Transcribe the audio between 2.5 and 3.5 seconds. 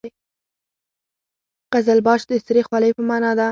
خولۍ په معنا ده.